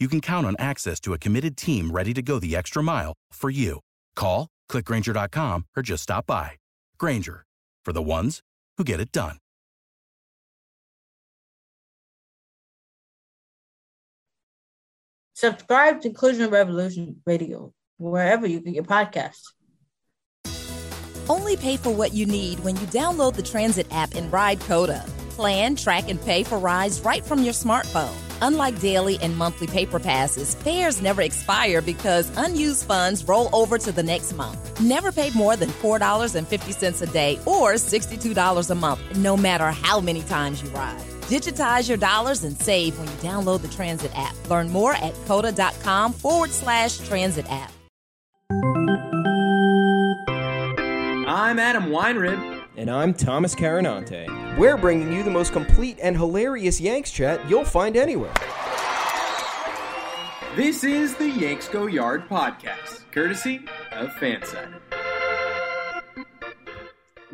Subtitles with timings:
[0.00, 3.12] you can count on access to a committed team ready to go the extra mile
[3.32, 3.80] for you.
[4.16, 6.52] Call, clickgrainger.com, or just stop by.
[6.98, 7.44] Grainger,
[7.84, 8.40] for the ones
[8.78, 9.36] who get it done.
[15.34, 19.52] Subscribe to Inclusion Revolution Radio wherever you get your podcasts.
[21.30, 25.02] Only pay for what you need when you download the Transit app and ride COTA.
[25.30, 28.29] Plan, track, and pay for rides right from your smartphone.
[28.42, 33.92] Unlike daily and monthly paper passes, fares never expire because unused funds roll over to
[33.92, 34.80] the next month.
[34.80, 40.22] Never pay more than $4.50 a day or $62 a month, no matter how many
[40.22, 41.00] times you ride.
[41.30, 44.34] Digitize your dollars and save when you download the Transit app.
[44.50, 47.72] Learn more at cota.com forward slash transit app.
[51.28, 52.59] I'm Adam Weinrib.
[52.80, 54.56] And I'm Thomas Carannante.
[54.56, 58.32] We're bringing you the most complete and hilarious Yanks chat you'll find anywhere.
[60.56, 64.80] This is the Yanks Go Yard podcast, courtesy of FanSided.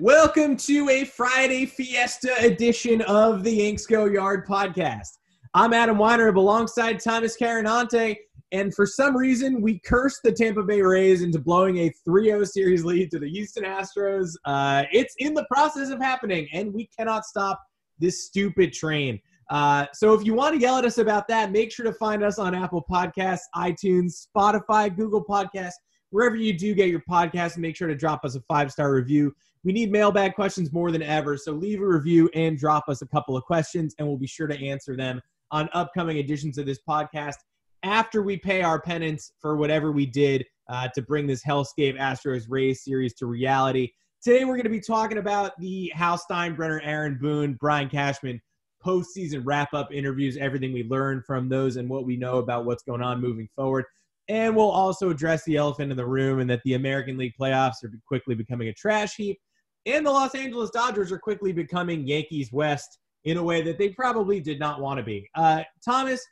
[0.01, 5.19] Welcome to a Friday Fiesta edition of the Yanks Go Yard podcast.
[5.55, 8.17] I'm Adam Weinrib alongside Thomas Carannante.
[8.53, 12.45] And for some reason, we cursed the Tampa Bay Rays into blowing a 3 0
[12.45, 14.35] series lead to the Houston Astros.
[14.45, 17.61] Uh, it's in the process of happening, and we cannot stop
[17.99, 19.19] this stupid train.
[19.51, 22.23] Uh, so if you want to yell at us about that, make sure to find
[22.23, 25.75] us on Apple Podcasts, iTunes, Spotify, Google Podcasts,
[26.11, 28.93] wherever you do get your podcasts, and make sure to drop us a five star
[28.93, 29.35] review.
[29.65, 33.07] We need mailbag questions more than ever, so leave a review and drop us a
[33.09, 35.21] couple of questions, and we'll be sure to answer them
[35.51, 37.37] on upcoming editions of this podcast
[37.83, 42.45] after we pay our penance for whatever we did uh, to bring this hellscape Astros
[42.49, 43.91] Rays series to reality.
[44.23, 48.41] Today we're going to be talking about the Hal Steinbrenner, Aaron Boone, Brian Cashman
[48.85, 52.83] postseason wrap up interviews, everything we learned from those, and what we know about what's
[52.83, 53.85] going on moving forward.
[54.29, 57.85] And we'll also address the elephant in the room and that the American League playoffs
[57.85, 59.39] are quickly becoming a trash heap.
[59.87, 63.91] And the Los Angeles Dodgers are quickly becoming Yankees West in a way that they
[63.91, 65.29] probably did not want to be.
[65.35, 66.25] Uh, Thomas,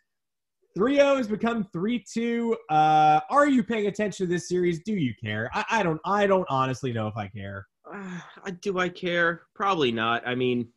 [0.76, 2.54] 3-0 has become 3-2.
[2.68, 4.82] Uh, are you paying attention to this series?
[4.82, 5.50] Do you care?
[5.54, 7.66] I, I don't I don't honestly know if I care.
[7.92, 9.42] Uh, do I care?
[9.54, 10.26] Probably not.
[10.26, 10.68] I mean,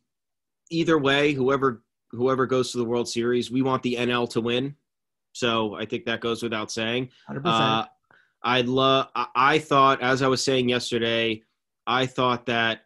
[0.70, 1.82] either way, whoever
[2.12, 4.74] whoever goes to the World Series, we want the NL to win.
[5.32, 7.10] So I think that goes without saying.
[7.30, 7.42] 100%.
[7.44, 7.86] Uh,
[8.42, 9.08] I love.
[9.14, 11.42] I thought, as I was saying yesterday,
[11.86, 12.82] I thought that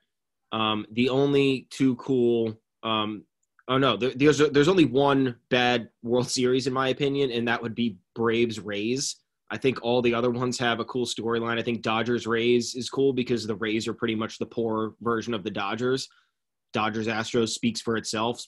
[0.50, 3.24] um, the only two cool um,
[3.72, 7.62] Oh no, there, there's there's only one bad World Series in my opinion, and that
[7.62, 9.16] would be Braves Rays.
[9.50, 11.58] I think all the other ones have a cool storyline.
[11.58, 15.32] I think Dodgers Rays is cool because the Rays are pretty much the poor version
[15.32, 16.06] of the Dodgers.
[16.74, 18.44] Dodgers Astros speaks for itself.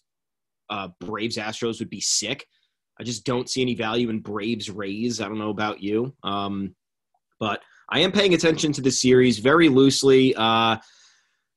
[0.68, 2.46] Uh, Braves Astros would be sick.
[3.00, 5.22] I just don't see any value in Braves Rays.
[5.22, 6.74] I don't know about you, um,
[7.40, 10.34] but I am paying attention to the series very loosely.
[10.34, 10.76] Uh,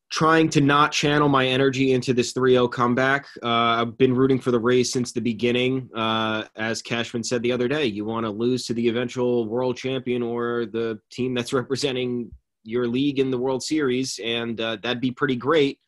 [0.09, 3.27] trying to not channel my energy into this 3-0 comeback.
[3.43, 3.47] Uh,
[3.81, 5.89] I've been rooting for the Rays since the beginning.
[5.93, 9.75] Uh, as Cashman said the other day, you want to lose to the eventual world
[9.75, 12.31] champion or the team that's representing
[12.63, 15.79] your league in the World Series, and uh, that'd be pretty great.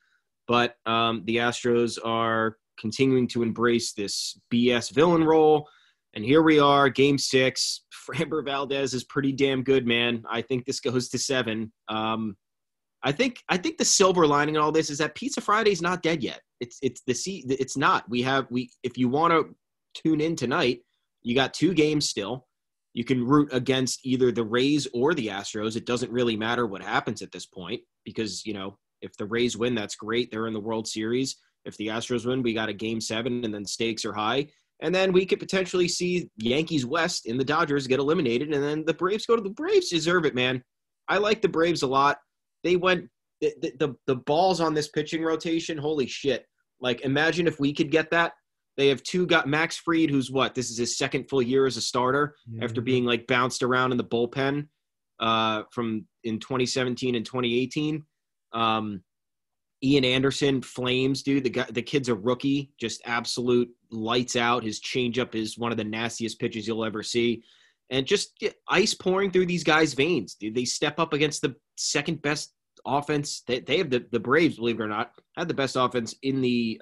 [0.48, 5.68] But um, the Astros are continuing to embrace this BS villain role.
[6.16, 7.82] And here we are, game six.
[8.10, 10.24] Framber Valdez is pretty damn good, man.
[10.30, 11.72] I think this goes to seven.
[11.88, 12.36] Um,
[13.04, 15.82] I think I think the silver lining in all this is that Pizza Friday is
[15.82, 16.42] not dead yet.
[16.60, 18.10] It's it's the it's not.
[18.10, 19.56] We have we if you want to
[19.94, 20.82] tune in tonight,
[21.22, 22.48] you got two games still.
[22.94, 25.76] you can root against either the Rays or the Astros.
[25.76, 29.56] It doesn't really matter what happens at this point because, you know, if the Rays
[29.56, 30.32] win, that's great.
[30.32, 31.38] They're in the World Series.
[31.66, 34.48] If the Astros win, we got a game seven and then stakes are high.
[34.82, 38.54] And then we could potentially see Yankees West and the Dodgers get eliminated.
[38.54, 40.64] And then the Braves go to the Braves deserve it, man.
[41.08, 42.18] I like the Braves a lot.
[42.64, 43.10] They went
[43.42, 45.78] the, the, the balls on this pitching rotation.
[45.78, 46.46] Holy shit.
[46.82, 48.34] Like imagine if we could get that.
[48.78, 50.56] They have two got Max Fried, who's what?
[50.56, 52.64] This is his second full year as a starter Yeah.
[52.64, 54.68] after being like bounced around in the bullpen
[55.20, 58.04] uh, from in 2017 and 2018.
[58.54, 59.04] Um,
[59.84, 61.44] Ian Anderson, Flames, dude.
[61.46, 64.64] The guy, the kid's a rookie, just absolute lights out.
[64.64, 67.44] His changeup is one of the nastiest pitches you'll ever see,
[67.90, 70.36] and just yeah, ice pouring through these guys' veins.
[70.36, 72.54] Dude, they step up against the second best
[72.86, 73.44] offense.
[73.48, 76.42] They, they have the the Braves, believe it or not, had the best offense in
[76.42, 76.82] the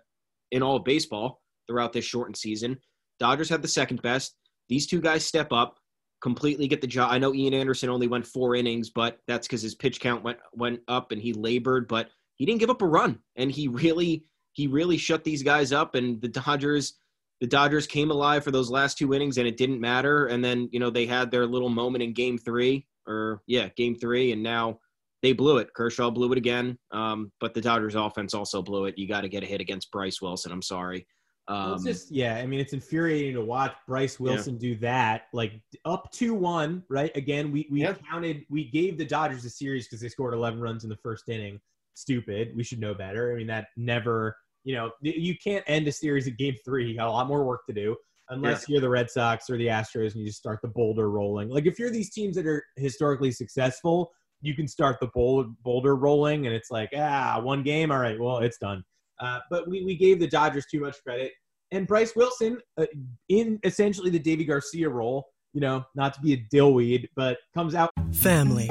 [0.52, 2.78] in all of baseball throughout this shortened season.
[3.20, 4.36] Dodgers have the second best.
[4.70, 5.80] These two guys step up,
[6.22, 7.12] completely get the job.
[7.12, 10.40] I know Ian Anderson only went four innings, but that's because his pitch count went
[10.54, 14.26] went up and he labored, but he didn't give up a run, and he really
[14.54, 15.96] he really shut these guys up.
[15.96, 16.96] And the Dodgers
[17.40, 20.28] the Dodgers came alive for those last two innings, and it didn't matter.
[20.28, 23.96] And then you know they had their little moment in Game Three, or yeah, Game
[23.96, 24.80] Three, and now
[25.22, 25.74] they blew it.
[25.74, 28.98] Kershaw blew it again, um, but the Dodgers offense also blew it.
[28.98, 30.52] You got to get a hit against Bryce Wilson.
[30.52, 31.08] I'm sorry.
[31.50, 32.36] Um, it's just yeah.
[32.36, 35.24] I mean, it's infuriating to watch Bryce Wilson do that.
[35.32, 35.54] Like
[35.86, 37.16] up two one, right?
[37.16, 37.94] Again, we we Yeah.
[38.10, 38.46] counted.
[38.50, 41.60] We gave the Dodgers a series because they scored 11 runs in the first inning.
[41.94, 42.54] Stupid.
[42.56, 43.32] We should know better.
[43.32, 44.36] I mean, that never.
[44.68, 46.90] You know, you can't end a series at game three.
[46.90, 47.96] You got a lot more work to do
[48.28, 51.48] unless you're the Red Sox or the Astros and you just start the boulder rolling.
[51.48, 54.12] Like if you're these teams that are historically successful,
[54.42, 57.92] you can start the boulder, boulder rolling, and it's like ah, one game.
[57.92, 58.84] All right, well, it's done.
[59.22, 61.32] Uh, but we, we gave the Dodgers too much credit.
[61.72, 62.88] And Bryce Wilson, uh,
[63.30, 67.74] in essentially the Deivi Garcia role, you know, not to be a dillweed, but comes
[67.74, 67.90] out.
[68.12, 68.70] Family.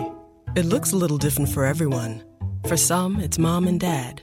[0.57, 2.23] It looks a little different for everyone.
[2.67, 4.23] For some, it's mom and dad.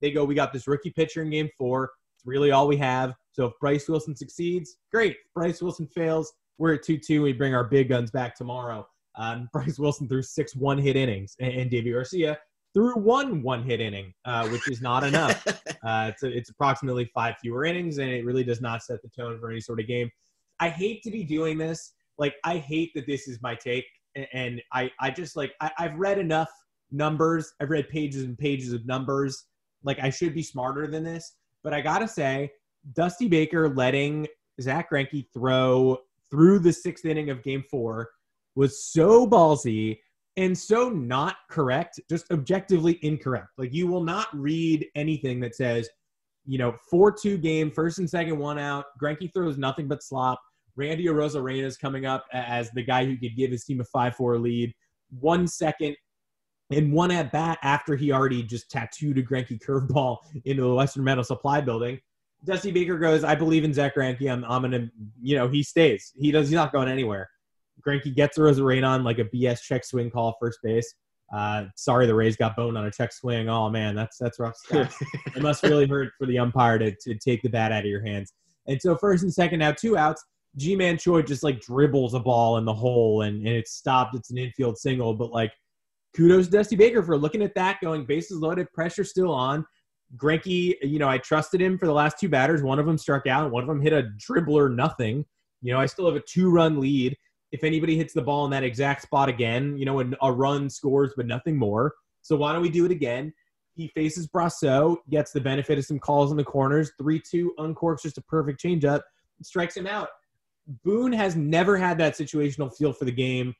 [0.00, 1.90] They go, we got this rookie pitcher in game four.
[2.16, 3.14] It's really all we have.
[3.32, 5.12] So if Bryce Wilson succeeds, great.
[5.12, 7.22] If Bryce Wilson fails, we're at 2 2.
[7.22, 8.86] We bring our big guns back tomorrow.
[9.16, 12.38] Um, Bryce Wilson threw six one hit innings, and, and Deivi Garcia
[12.74, 15.44] threw one one hit inning, uh, which is not enough.
[15.84, 19.38] Uh, it's, it's approximately five fewer innings, and it really does not set the tone
[19.38, 20.10] for any sort of game.
[20.58, 21.92] I hate to be doing this.
[22.18, 23.84] Like, I hate that this is my take,
[24.16, 26.48] and, and I, I just like I, I've read enough
[26.90, 27.52] numbers.
[27.60, 29.44] I've read pages and pages of numbers.
[29.86, 31.36] Like, I should be smarter than this.
[31.64, 32.50] But I gotta say,
[32.92, 34.26] Dusty Baker letting
[34.60, 35.98] Zach Greinke throw
[36.30, 38.10] through the sixth inning of Game Four
[38.54, 39.98] was so ballsy
[40.36, 43.48] and so not correct, just objectively incorrect.
[43.56, 45.88] Like you will not read anything that says,
[46.44, 48.84] you know, 4 2 game, first and second, one out.
[49.02, 50.40] Greinke throws nothing but slop.
[50.76, 54.14] Randy Arozarena is coming up as the guy who could give his team a 5
[54.14, 54.74] 4 lead.
[55.20, 55.96] One second
[56.70, 61.04] and one at bat after he already just tattooed a Greinke curveball into the Western
[61.04, 62.00] Metal Supply building.
[62.44, 64.30] Dusty Baker goes, I believe in Zach Greinke.
[64.30, 64.88] I'm, I'm to,
[65.20, 66.12] you know, he stays.
[66.16, 67.28] He does, he's not going anywhere.
[67.86, 70.94] Greinke gets Arozarena on like a BS check swing call first base.
[71.34, 73.48] Uh, sorry, the Rays got boned on a check swing.
[73.48, 74.96] Oh man, that's that's rough stuff.
[75.34, 78.04] it must really hurt for the umpire to, to take the bat out of your
[78.04, 78.32] hands.
[78.68, 80.24] And so first and second, now two outs.
[80.56, 84.14] Ji-Man Choi just like dribbles a ball in the hole and, and it's stopped.
[84.14, 85.52] It's an infield single, but like
[86.16, 89.64] kudos to Dusty Baker for looking at that, going bases loaded, pressure still on.
[90.16, 92.62] Greinke, you know, I trusted him for the last two batters.
[92.62, 95.24] One of them struck out, one of them hit a dribbler, nothing.
[95.62, 97.16] You know, I still have a two run lead.
[97.52, 100.70] If anybody hits the ball in that exact spot again, you know, a, a run
[100.70, 101.94] scores, but nothing more.
[102.22, 103.32] So why don't we do it again?
[103.74, 106.92] He faces Brosseau, gets the benefit of some calls in the corners.
[106.98, 109.02] 3 2, uncorks just a perfect changeup,
[109.42, 110.08] strikes him out.
[110.84, 113.54] Boone has never had that situational feel for the game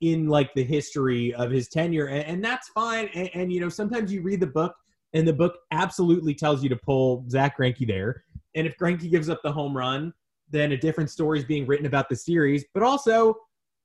[0.00, 3.08] in like the history of his tenure, and, and that's fine.
[3.14, 4.74] And, and, you know, sometimes you read the book,
[5.14, 8.24] and the book absolutely tells you to pull Zach Greinke there.
[8.54, 10.12] And if Greinke gives up the home run,
[10.50, 12.64] then a different story is being written about the series.
[12.74, 13.34] But also,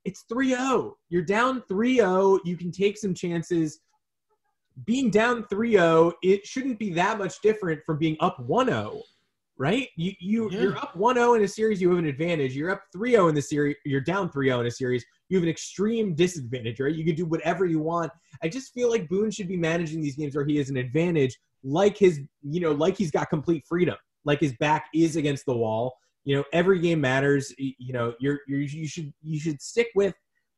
[0.04, 0.96] it's 3 0.
[1.10, 2.40] You're down 3 0.
[2.46, 3.80] You can take some chances.
[4.86, 9.02] Being down 3 0, it shouldn't be that much different from being up 1 0.
[9.58, 9.88] Right?
[9.96, 10.62] You you Yeah.
[10.62, 12.56] you're up 1-0 in a series, you have an advantage.
[12.56, 15.50] You're up 3-0 in the series, you're down 3-0 in a series, you have an
[15.50, 16.94] extreme disadvantage, right?
[16.94, 18.12] You can do whatever you want.
[18.44, 21.38] I just feel like Boone should be managing these games where he has an advantage,
[21.64, 23.96] like his, you know, like he's got complete freedom,
[24.26, 25.94] like his back is against the wall.
[26.26, 27.54] You know, every game matters.
[27.58, 30.16] You know, you're, you're you should you should stick with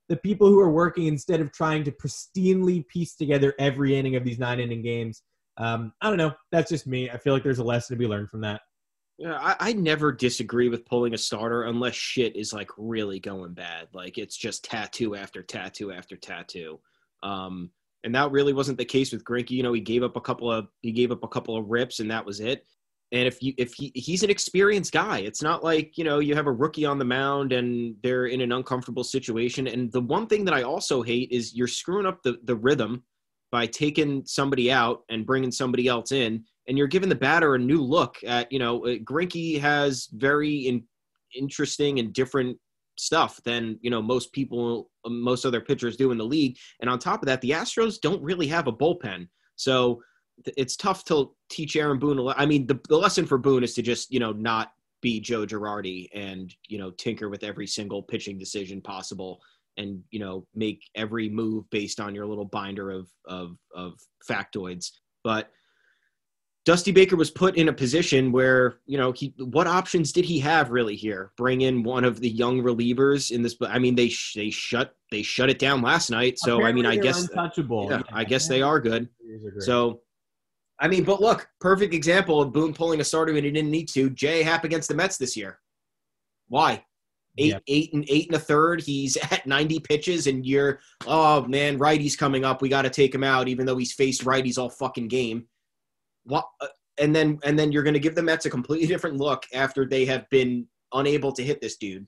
[0.09, 4.23] the people who are working instead of trying to pristinely piece together every inning of
[4.23, 5.23] these nine inning games.
[5.57, 6.31] Um, I don't know.
[6.51, 7.09] That's just me.
[7.09, 8.61] I feel like there's a lesson to be learned from that.
[9.17, 13.53] Yeah, I, I never disagree with pulling a starter unless shit is like really going
[13.53, 13.87] bad.
[13.93, 16.79] Like it's just tattoo after tattoo after tattoo.
[17.23, 17.71] Um,
[18.03, 19.51] and that really wasn't the case with Greinke.
[19.51, 21.99] You know, he gave up a couple of he gave up a couple of rips,
[21.99, 22.65] and that was it.
[23.11, 26.35] And if you if he he's an experienced guy, it's not like you know you
[26.35, 29.67] have a rookie on the mound and they're in an uncomfortable situation.
[29.67, 33.03] And the one thing that I also hate is you're screwing up the the rhythm
[33.51, 37.59] by taking somebody out and bringing somebody else in, and you're giving the batter a
[37.59, 40.83] new look at you know uh, Greinke has very in,
[41.35, 42.57] interesting and different
[42.97, 46.57] stuff than you know most people most other pitchers do in the league.
[46.81, 49.27] And on top of that the astros don't really have a bullpen.
[49.55, 50.01] So
[50.55, 53.81] it's tough to teach aaron boone i mean the, the lesson for boone is to
[53.81, 54.71] just you know not
[55.01, 59.41] be joe girardi and you know tinker with every single pitching decision possible
[59.77, 64.91] and you know make every move based on your little binder of of of factoids.
[65.23, 65.49] But
[66.67, 70.37] Dusty Baker was put in a position where, you know, he what options did he
[70.39, 71.31] have really here?
[71.37, 75.21] Bring in one of the young relievers in this I mean they they shut they
[75.21, 76.37] shut it down last night.
[76.37, 77.87] So I mean I guess untouchable.
[77.89, 79.07] yeah, I guess they are good.
[79.59, 80.01] So So
[80.77, 83.87] I mean, but look, perfect example of Boone pulling a starter when he didn't need
[83.93, 84.09] to.
[84.09, 84.43] J.A.
[84.43, 85.59] Happ against the Mets this year.
[86.49, 86.83] Why?
[87.37, 87.63] Eight, Yep.
[87.67, 88.81] eight and eight and a third.
[88.81, 92.61] He's at 90 pitches, and you're, oh man, righty's coming up.
[92.61, 95.47] We got to take him out, even though he's faced righties all fucking game.
[96.31, 96.67] Uh,
[96.99, 99.85] And then, and then you're going to give the Mets a completely different look after
[99.85, 102.07] they have been unable to hit this dude,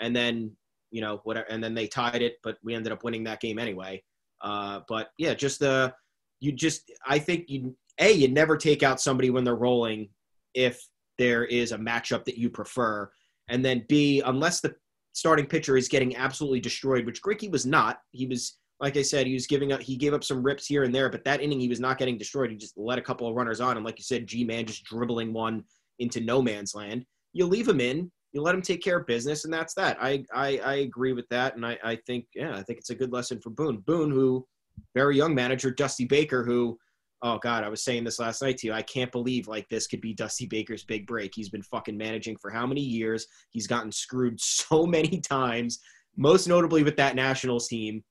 [0.00, 0.56] and then
[0.90, 3.58] you know whatever, and then they tied it, but we ended up winning that game
[3.58, 4.02] anyway.
[4.42, 5.94] Uh, but yeah, just the
[6.40, 10.08] you just I think you a you never take out somebody when they're rolling
[10.54, 10.76] if
[11.18, 13.08] there is a matchup that you prefer,
[13.48, 14.74] and then b unless the
[15.12, 18.00] starting pitcher is getting absolutely destroyed, which Greinke was not.
[18.10, 19.80] He was like I said, he was giving up.
[19.80, 22.18] He gave up some rips here and there, but that inning he was not getting
[22.18, 22.50] destroyed.
[22.50, 25.32] He just let a couple of runners on, and like you said, Ji-Man just dribbling
[25.32, 25.64] one
[25.98, 27.04] into no man's land.
[27.32, 28.10] You leave him in.
[28.32, 29.96] You let him take care of business, and that's that.
[30.00, 32.94] I I, I agree with that, and I, I think yeah, I think it's a
[32.94, 33.78] good lesson for Boone.
[33.86, 34.46] Boone, who
[34.94, 36.78] very young manager, Dusty Baker, who
[37.22, 38.72] oh god, I was saying this last night to you.
[38.74, 41.32] I can't believe like this could be Dusty Baker's big break.
[41.34, 43.26] He's been fucking managing for how many years?
[43.50, 45.78] He's gotten screwed so many times,
[46.16, 48.04] most notably with that Nationals team,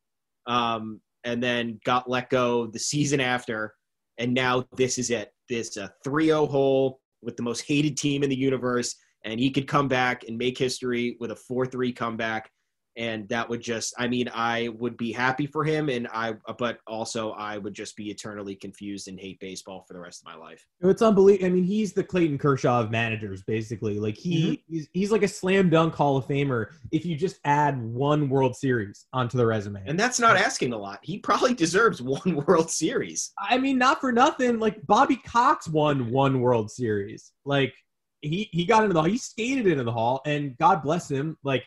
[0.48, 3.74] um, and then got let go the season after,
[4.18, 5.32] and now this is it.
[5.50, 9.68] This a 3-0 hole with the most hated team in the universe, and he could
[9.68, 12.50] come back and make history with a 4-3 comeback
[12.98, 16.80] and that would just i mean i would be happy for him and i but
[16.88, 20.36] also i would just be eternally confused and hate baseball for the rest of my
[20.36, 21.46] life It's unbelievable.
[21.46, 24.00] I mean, he's the Clayton Kershaw of managers, basically.
[24.00, 24.74] Like he, mm-hmm.
[24.74, 26.68] he's, he's like a slam dunk Hall of Famer.
[26.92, 30.78] If you just add one World Series onto the resume, and that's not asking a
[30.78, 34.60] lot he probably deserves one world series I mean, not for nothing.
[34.60, 37.32] Like Bobby Cox won one World Series.
[37.46, 37.74] Like
[38.22, 41.38] he he got into the he skated into the hall, and God bless him.
[41.44, 41.64] Like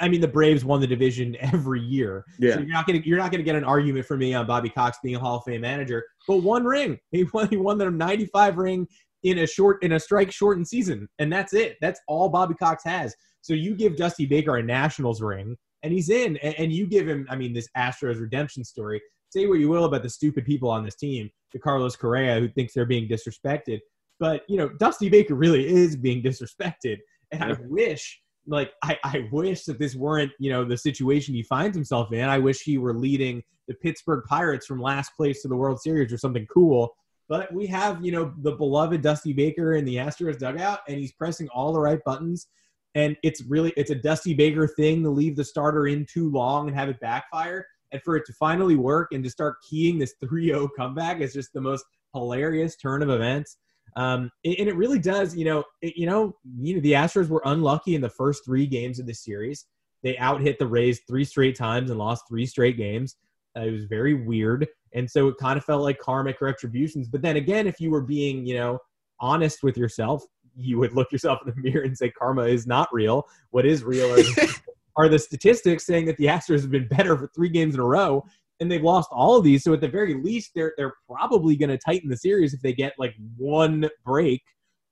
[0.00, 2.24] I mean, the Braves won the division every year.
[2.54, 4.98] So you're not gonna you're not gonna get an argument from me on Bobby Cox
[5.02, 6.04] being a Hall of Fame manager.
[6.26, 8.86] But one ring, he won he won the 95 ring
[9.24, 11.76] in a short in a strike shortened season, and that's it.
[11.80, 13.14] That's all Bobby Cox has.
[13.40, 17.08] So you give Dusty Baker a Nationals ring, and he's in, and, and you give
[17.08, 19.00] him, I mean, this Astros redemption story.
[19.30, 22.48] Say what you will about the stupid people on this team, the Carlos Correa who
[22.48, 23.80] thinks they're being disrespected,
[24.20, 26.98] but you know, Dusty Baker really is being disrespected,
[27.30, 31.42] and I wish like I, I wish that this weren't you know the situation he
[31.42, 32.28] finds himself in.
[32.28, 36.12] I wish he were leading the pittsburgh pirates from last place to the world series
[36.12, 36.94] or something cool.
[37.28, 41.12] But we have you know the beloved dusty baker in the astros dugout and he's
[41.12, 42.48] pressing all the right buttons.
[42.94, 46.68] And it's really it's a dusty baker thing to leave the starter in too long
[46.68, 47.66] and have it backfire.
[47.92, 51.54] And for it to finally work and to start keying this 3-0 comeback is just
[51.54, 53.56] the most hilarious turn of events
[53.96, 57.42] um, and it really does, you know, it, you know, you know, the Astros were
[57.44, 59.66] unlucky in the first three games of the series.
[60.02, 63.16] They out hit the Rays three straight times and lost three straight games.
[63.56, 67.08] Uh, it was very weird, and so it kind of felt like karmic retributions.
[67.08, 68.78] But then again, if you were being, you know,
[69.20, 70.22] honest with yourself,
[70.54, 73.26] you would look yourself in the mirror and say karma is not real.
[73.50, 74.24] What is real are,
[74.96, 77.84] are the statistics saying that the Astros have been better for three games in a
[77.84, 78.24] row,
[78.60, 79.62] and they've lost all of these.
[79.64, 82.72] So at the very least, they're they're probably going to tighten the series if they
[82.72, 84.42] get like one break.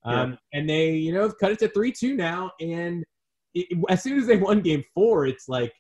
[0.05, 2.53] Um, And they, you know, cut it to 3 2 now.
[2.61, 3.05] And
[3.55, 5.73] it, as soon as they won game four, it's like,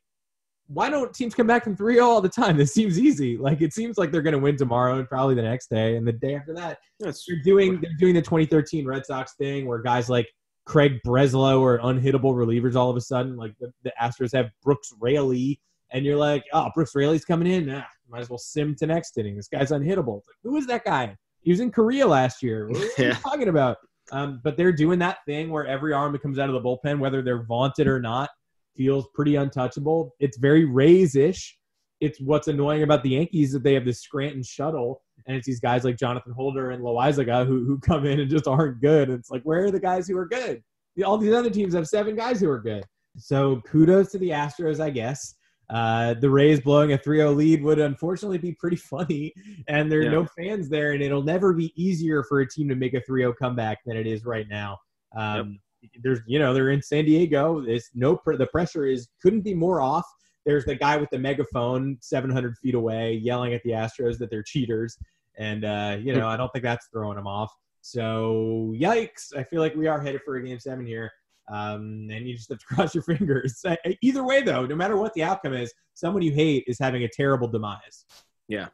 [0.67, 2.57] why don't teams come back from 3 all the time?
[2.57, 3.37] This seems easy.
[3.37, 5.95] Like, it seems like they're going to win tomorrow and probably the next day.
[5.97, 9.67] And the day after that, That's they're doing, they're doing the 2013 Red Sox thing
[9.67, 10.27] where guys like
[10.65, 13.37] Craig Breslow are unhittable relievers all of a sudden.
[13.37, 15.61] Like, the, the Astros have Brooks Raley.
[15.93, 17.67] And you're like, oh, Brooks Raley's coming in.
[17.67, 19.37] Nah, might as well sim to next inning.
[19.37, 20.17] This guy's unhittable.
[20.17, 21.17] Like, who is that guy?
[21.43, 22.69] He was in Korea last year.
[22.69, 23.15] What are you Yeah.
[23.15, 23.77] talking about?
[24.13, 26.99] Um, but they're doing that thing where every arm that comes out of the bullpen,
[26.99, 28.31] whether they're vaunted or not,
[28.77, 30.15] feels pretty untouchable.
[30.21, 31.57] It's very Rays-ish.
[32.01, 35.61] It's what's annoying about the Yankees that they have this Scranton shuttle, and it's these
[35.61, 39.09] guys like Jonathan Holder and Loaisiga who who come in and just aren't good.
[39.09, 40.63] It's like where are the guys who are good?
[41.05, 42.85] All these other teams have seven guys who are good.
[43.17, 45.35] So kudos to the Astros, I guess.
[45.69, 49.33] Uh, the Rays blowing a 3-0 lead would unfortunately be pretty funny,
[49.69, 50.11] and there are Yeah.
[50.11, 53.33] no fans there, and it'll never be easier for a team to make a 3-0
[53.37, 54.79] comeback than it is right now.
[55.17, 55.59] Um,
[56.03, 57.61] There's, you know, they're in San Diego.
[57.67, 60.05] It's no, pr- the pressure is couldn't be more off.
[60.45, 64.43] There's the guy with the megaphone 700 feet away yelling at the Astros that they're
[64.43, 64.99] cheaters,
[65.39, 67.53] and uh, you know, I don't think that's throwing them off.
[67.83, 69.37] So yikes!
[69.37, 71.11] I feel like we are headed for a game seven here.
[71.49, 73.63] Um, and you just have to cross your fingers.
[74.03, 77.09] Either way, though, no matter what the outcome is, someone you hate is having a
[77.09, 78.05] terrible demise.
[78.49, 78.69] Yeah.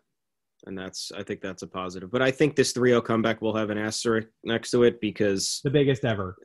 [0.67, 2.11] And that's I think that's a positive.
[2.11, 5.71] But I think this 3-0 comeback will have an asterisk next to it because The
[5.71, 6.37] biggest ever.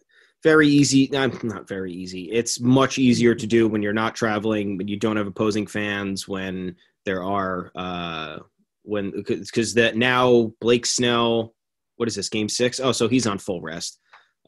[0.44, 1.08] very easy.
[1.12, 2.32] no, Not very easy.
[2.32, 6.28] It's much easier to do when you're not traveling, when you don't have opposing fans,
[6.28, 8.40] when there are uh
[8.84, 11.54] when because that now Blake Snell.
[11.98, 12.80] What is this game six?
[12.80, 14.00] Oh, so he's on full rest.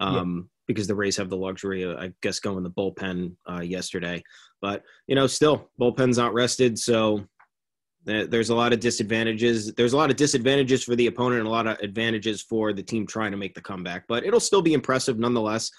[0.01, 4.21] Um, because the Rays have the luxury, of, I guess, going the bullpen uh, yesterday.
[4.61, 7.25] But you know, still bullpen's not rested, so
[8.05, 9.73] there's a lot of disadvantages.
[9.73, 12.83] There's a lot of disadvantages for the opponent and a lot of advantages for the
[12.83, 14.05] team trying to make the comeback.
[14.07, 15.71] But it'll still be impressive nonetheless.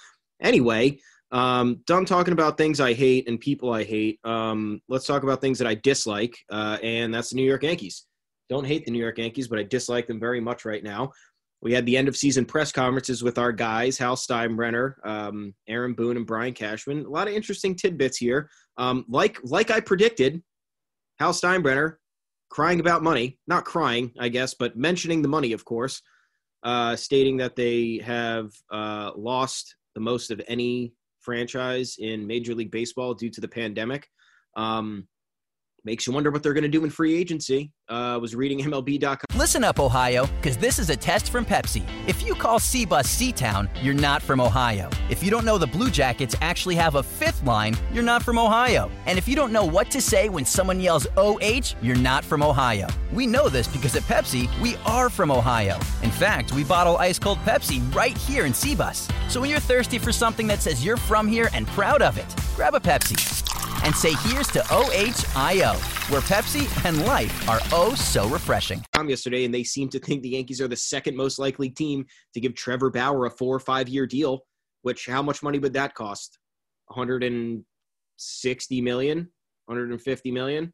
[0.42, 0.98] Anyway,
[1.30, 4.18] um, done talking about things I hate and people I hate.
[4.24, 8.06] Um, let's talk about things that I dislike, uh, and that's the New York Yankees.
[8.48, 11.12] Don't hate the New York Yankees, but I dislike them very much right now.
[11.62, 15.92] We had the end of season press conferences with our guys, Hal Steinbrenner, um, Aaron
[15.92, 17.04] Boone, and Brian Cashman.
[17.04, 18.48] A lot of interesting tidbits here.
[18.78, 20.42] Um, like like I predicted,
[21.18, 21.96] Hal Steinbrenner
[22.50, 26.02] crying about money, not crying, I guess, but mentioning the money, of course,
[26.62, 32.70] uh, stating that they have uh, lost the most of any franchise in Major League
[32.70, 34.08] Baseball due to the pandemic.
[34.56, 35.06] Um,
[35.84, 37.70] makes you wonder what they're going to do in free agency.
[37.88, 39.24] Uh, was reading MLB.com.
[39.36, 41.82] Listen up, Ohio, because this is a test from Pepsi.
[42.06, 44.88] If you call Bus C-Town, you're not from Ohio.
[45.08, 48.38] If you don't know the Blue Jackets actually have a fifth line, you're not from
[48.38, 48.90] Ohio.
[49.06, 52.42] And if you don't know what to say when someone yells OH, you're not from
[52.42, 52.86] Ohio.
[53.12, 55.76] We know this because at Pepsi, we are from Ohio.
[56.02, 59.08] In fact, we bottle ice cold Pepsi right here in Bus.
[59.28, 62.34] So when you're thirsty for something that says you're from here and proud of it,
[62.54, 63.49] grab a Pepsi
[63.84, 65.74] and say here's to OHIO,
[66.10, 68.84] where Pepsi and life are oh so refreshing.
[69.08, 72.40] yesterday, and they seem to think the Yankees are the second most likely team to
[72.40, 74.40] give Trevor Bauer a four or five year deal.
[74.82, 76.38] Which how much money would that cost?
[76.86, 79.18] 160 million,
[79.66, 80.72] 150 million.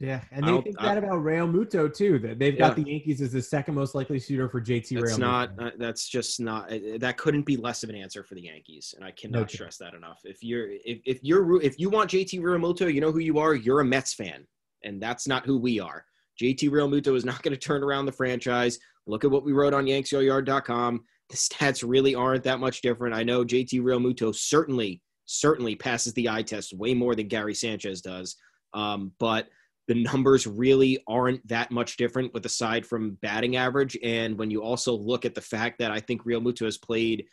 [0.00, 2.18] Yeah, and they think I- that about Realmuto too.
[2.20, 2.82] That they've got Yeah.
[2.84, 5.18] the Yankees as the second most likely shooter for JT That's Real.
[5.18, 5.50] not.
[5.58, 6.72] Uh, that's just not.
[6.72, 9.76] uh, That couldn't be less of an answer for the Yankees, and I cannot stress
[9.76, 10.20] that enough.
[10.24, 13.54] If you're if, if you're if you want JT Realmuto, you know who you are.
[13.54, 14.46] You're a Mets fan,
[14.84, 16.06] and that's not who we are.
[16.40, 18.78] JT Realmuto is not going to turn around the franchise.
[19.06, 21.04] Look at what we wrote on YanksYard.com.
[21.28, 23.14] The stats really aren't that much different.
[23.14, 28.00] I know JT Realmuto certainly certainly passes the eye test way more than Gary Sanchez
[28.00, 28.34] does,
[28.74, 29.48] um, but
[29.88, 33.98] the numbers really aren't that much different with aside from batting average.
[34.02, 37.24] And when you also look at the fact that i think Realmuto has played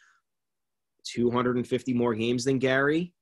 [1.06, 3.14] 250 more games than gary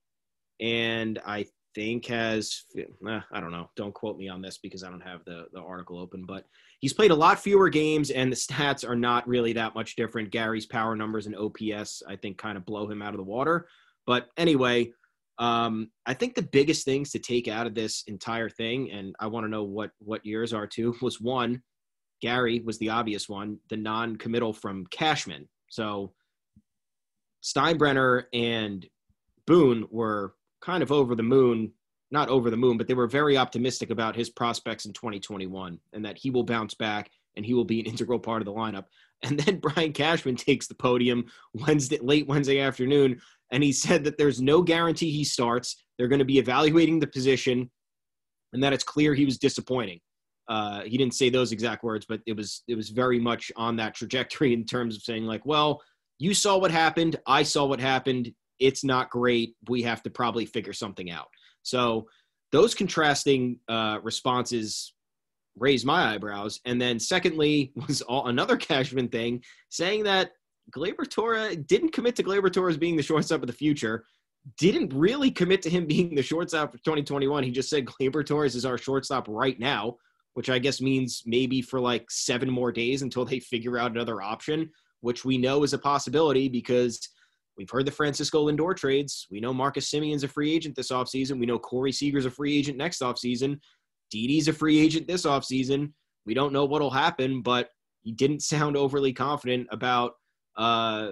[0.60, 3.70] and i think has eh, i don't know.
[3.76, 6.46] Don't quote me on this because i don't have the, the article open but
[6.80, 10.32] he's played a lot fewer games and the stats are not really that much different.
[10.32, 13.68] Gary's power numbers and ops i think kind of blow him out of the water.
[14.08, 14.94] But anyway
[15.38, 19.28] um, I think the biggest things to take out of this entire thing, and I
[19.28, 21.62] want to know what what yours are too, was one,
[22.22, 25.48] Gary was the obvious one, the non-committal from Cashman.
[25.70, 26.14] So
[27.44, 28.86] Steinbrenner and
[29.46, 31.72] Boone were kind of over the moon,
[32.12, 36.06] not over the moon, but they were very optimistic about his prospects in 2021 and
[36.06, 38.86] that he will bounce back and he will be an integral part of the lineup.
[39.24, 43.22] And then Brian Cashman takes the podium Wednesday, late Wednesday afternoon,
[43.56, 45.86] and he said that there's no guarantee he starts.
[45.98, 47.72] They're going to be evaluating the position,
[48.52, 50.02] and that it's clear he was disappointing.
[50.50, 53.78] Uh, he didn't say those exact words, but it was it was very much on
[53.78, 55.82] that trajectory in terms of saying like, well,
[56.20, 57.16] you saw what happened.
[57.26, 58.30] I saw what happened.
[58.60, 59.56] It's not great.
[59.70, 61.28] We have to probably figure something out.
[61.64, 62.08] So
[62.52, 64.94] those contrasting uh, responses
[65.58, 66.60] raised my eyebrows.
[66.66, 70.32] And then secondly was all, another Cashman thing saying that
[70.72, 74.06] Gleyber Torres didn't commit to Gleyber Torres being the shortstop of the future.
[74.58, 77.44] Didn't really commit to him being the shortstop for 2021.
[77.44, 79.98] He just said Gleyber Torres is our shortstop right now,
[80.34, 84.22] which I guess means maybe for like seven more days until they figure out another
[84.22, 84.70] option,
[85.02, 87.00] which we know is a possibility because
[87.58, 89.28] we've heard the Francisco Lindor trades.
[89.32, 91.40] We know Marcus Semien's a free agent this offseason.
[91.40, 93.60] We know Corey Seager's a free agent next offseason.
[94.12, 95.92] Didi's a free agent this offseason.
[96.26, 97.70] We don't know what'll happen, but
[98.02, 100.14] he didn't sound overly confident about
[100.58, 101.12] uh,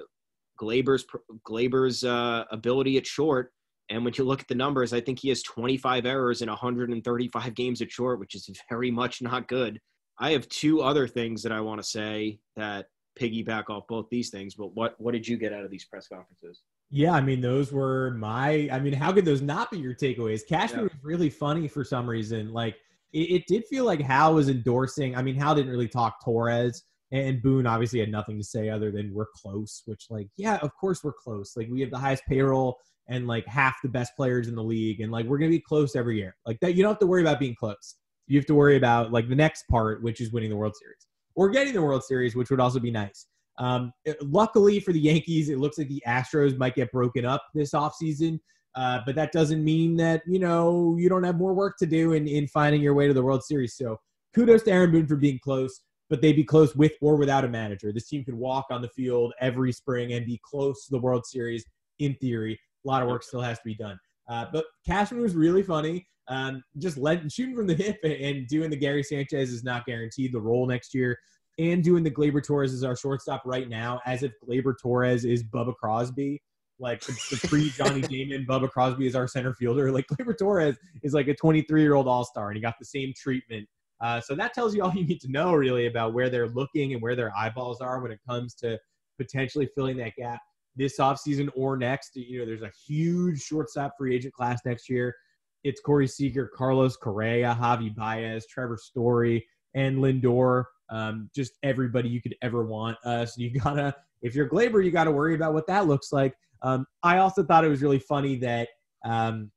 [0.58, 1.06] Glaber's
[1.48, 3.52] Gleyber's uh, ability at short.
[3.90, 7.54] And when you look at the numbers, I think he has 25 errors in 135
[7.54, 9.80] games at short, which is very much not good.
[10.20, 12.86] I have two other things that I want to say that
[13.20, 14.56] piggyback off both these things.
[14.56, 16.62] But what what did you get out of these press conferences?
[16.90, 18.70] Yeah, I mean, those were my.
[18.72, 20.42] I mean, how could those not be your takeaways?
[20.48, 20.84] Cashman yeah.
[20.84, 22.54] was really funny for some reason.
[22.54, 22.76] Like,
[23.14, 25.16] it, it, did feel like Hal was endorsing.
[25.16, 28.92] I mean, Hal didn't really talk Torres, and Boone obviously had nothing to say other
[28.92, 29.84] than we're close.
[29.86, 31.54] Which, like, yeah, of course we're close.
[31.56, 32.76] Like, we have the highest payroll
[33.08, 35.96] and like half the best players in the league, and like we're gonna be close
[35.96, 36.36] every year.
[36.46, 37.96] Like that, you don't have to worry about being close.
[38.28, 41.08] You have to worry about like the next part, which is winning the World Series
[41.36, 43.28] or getting the World Series, which would also be nice.
[43.60, 47.72] Um, luckily for the Yankees, it looks like the Astros might get broken up this
[47.72, 48.40] offseason.
[48.76, 52.14] Uh, but that doesn't mean that, you know, you don't have more work to do
[52.14, 53.76] in, in finding your way to the World Series.
[53.76, 53.98] So
[54.34, 57.48] kudos to Aaron Boone for being close, but they'd be close with or without a
[57.48, 57.92] manager.
[57.92, 61.26] This team could walk on the field every spring and be close to the World
[61.26, 61.66] Series
[62.00, 62.60] in theory.
[62.86, 63.98] A lot of work still has to be done.
[64.30, 66.08] Uh, but Cashman was really funny.
[66.28, 66.98] Um, just
[67.30, 70.94] shooting from the hip and doing the Gary Sanchez is not guaranteed the role next
[70.94, 71.18] year
[71.60, 75.44] and doing the Gleyber Torres as our shortstop right now, as if Gleyber Torres is
[75.44, 76.42] Bubba Crosby,
[76.80, 79.92] like the, the pre Johnny Damon, Bubba Crosby is our center fielder.
[79.92, 82.86] Like Gleyber Torres is like a 23 year old all star, and he got the
[82.86, 83.68] same treatment.
[84.04, 86.94] Uh, so that tells you all you need to know really about where they're looking
[86.94, 88.78] and where their eyeballs are when it comes to
[89.18, 90.40] potentially filling that gap
[90.76, 92.16] this offseason or next.
[92.16, 95.16] You know, there's a huge shortstop free agent class next year.
[95.64, 102.22] It's Corey Seager, Carlos Correa, Javi Baez, Trevor Story, and Lindor um, just everybody you
[102.22, 102.98] could ever want.
[103.04, 106.36] Uh, so you gotta, if you're Gleyber, you gotta worry about what that looks like.
[106.62, 108.70] Um, I also thought it was really funny that
[109.04, 109.52] um,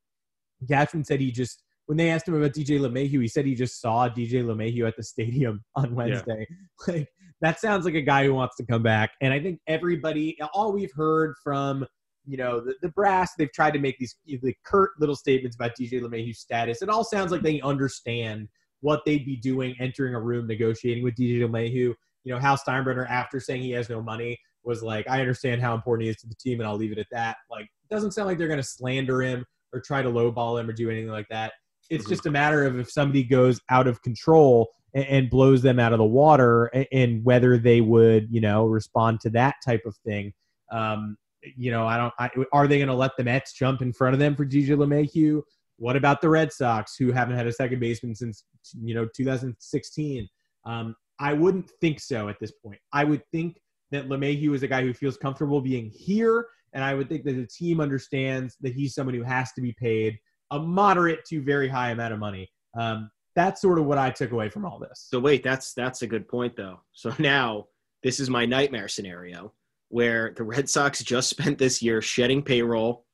[0.69, 3.81] Cashman said he just when they asked him about DJ LeMahieu, he said he just
[3.81, 6.47] saw DJ LeMahieu at the stadium on Wednesday.
[6.49, 6.57] Yeah.
[6.95, 7.09] Like
[7.41, 9.11] that sounds like a guy who wants to come back.
[9.21, 11.87] And I think everybody, all we've heard from
[12.25, 15.73] you know the, the brass, they've tried to make these the curt little statements about
[15.79, 16.83] DJ LeMahieu's status.
[16.83, 18.49] It all sounds like they understand
[18.81, 21.95] what they'd be doing entering a room negotiating with DJ LeMahieu.
[22.25, 25.75] You know, Hal Steinbrenner, after saying he has no money, was like, I understand how
[25.75, 27.37] important he is to the team, and I'll leave it at that.
[27.51, 30.69] Like, it doesn't sound like they're going to slander him or try to lowball him
[30.69, 31.53] or do anything like that.
[31.91, 32.13] It's mm-hmm.
[32.13, 35.93] just a matter of if somebody goes out of control and, and blows them out
[35.93, 39.97] of the water, and, and, whether they would, you know, respond to that type of
[40.05, 40.33] thing.
[40.73, 41.17] Um,
[41.57, 42.15] you know, I don't.
[42.19, 44.71] I, are they going to let the Mets jump in front of them for DJ
[44.71, 45.43] LeMahieu?
[45.79, 48.45] What about the Red Sox, who haven't had a second baseman since
[48.83, 50.29] you know 2016?
[50.65, 52.79] Um, I wouldn't think so at this point.
[52.93, 53.59] I would think
[53.91, 57.35] that LeMahieu is a guy who feels comfortable being here, and I would think that
[57.35, 60.19] the team understands that he's someone who has to be paid
[60.51, 62.51] a moderate to very high amount of money.
[62.79, 65.07] Um, that's sort of what I took away from all this.
[65.11, 66.81] So wait, that's that's a good point though.
[66.93, 67.67] So now
[68.03, 69.53] this is my nightmare scenario
[69.89, 73.05] where the Red Sox just spent this year shedding payroll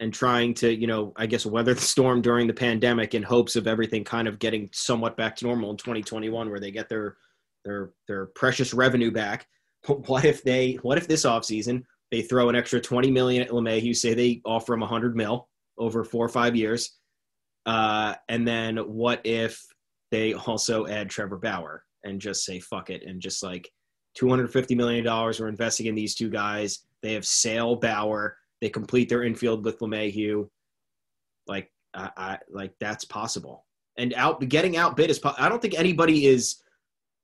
[0.00, 3.56] and trying to, you know, I guess weather the storm during the pandemic in hopes
[3.56, 7.16] of everything kind of getting somewhat back to normal in 2021 where they get their
[7.64, 9.46] their their precious revenue back.
[9.86, 11.82] What if they what if this offseason
[12.12, 16.04] they throw an extra 20 million at LeMahieu, say they offer him 100 mil over
[16.04, 16.98] 4 or 5 years.
[17.66, 19.64] Uh, and then what if
[20.10, 23.70] they also add Trevor Bauer and just say fuck it and just like
[24.16, 26.80] 250 million dollars we're investing in these two guys.
[27.02, 30.48] They have Sale Bauer they complete their infield with LeMahieu.
[31.48, 33.66] Like, I, I like that's possible.
[33.98, 35.20] And out getting outbid is.
[35.36, 36.62] I don't think anybody is